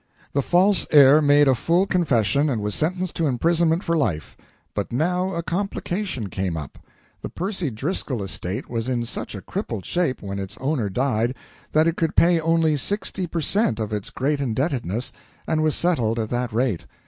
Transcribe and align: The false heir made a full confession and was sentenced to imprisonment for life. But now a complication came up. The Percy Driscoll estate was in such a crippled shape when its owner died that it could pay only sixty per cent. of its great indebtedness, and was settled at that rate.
The 0.33 0.41
false 0.41 0.87
heir 0.89 1.21
made 1.21 1.47
a 1.47 1.53
full 1.53 1.85
confession 1.85 2.49
and 2.49 2.59
was 2.59 2.73
sentenced 2.73 3.15
to 3.17 3.27
imprisonment 3.27 3.83
for 3.83 3.95
life. 3.95 4.35
But 4.73 4.91
now 4.91 5.35
a 5.35 5.43
complication 5.43 6.27
came 6.27 6.57
up. 6.57 6.79
The 7.21 7.29
Percy 7.29 7.69
Driscoll 7.69 8.23
estate 8.23 8.67
was 8.67 8.89
in 8.89 9.05
such 9.05 9.35
a 9.35 9.41
crippled 9.43 9.85
shape 9.85 10.23
when 10.23 10.39
its 10.39 10.57
owner 10.59 10.89
died 10.89 11.35
that 11.73 11.87
it 11.87 11.97
could 11.97 12.15
pay 12.15 12.39
only 12.39 12.77
sixty 12.77 13.27
per 13.27 13.41
cent. 13.41 13.79
of 13.79 13.93
its 13.93 14.09
great 14.09 14.41
indebtedness, 14.41 15.13
and 15.45 15.61
was 15.61 15.75
settled 15.75 16.17
at 16.17 16.29
that 16.29 16.51
rate. 16.51 16.85